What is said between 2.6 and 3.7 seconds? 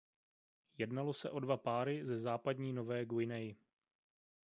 Nové Guiney.